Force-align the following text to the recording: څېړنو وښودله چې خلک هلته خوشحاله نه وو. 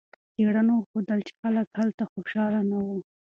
څېړنو 0.33 0.73
وښودله 0.81 1.23
چې 1.27 1.33
خلک 1.41 1.67
هلته 1.79 2.03
خوشحاله 2.11 2.61
نه 2.69 2.77
وو. 2.85 2.97